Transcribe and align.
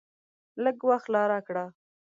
لږ 0.63 0.77
وخت 0.89 1.07
لا 1.13 1.23
راکړه! 1.31 1.65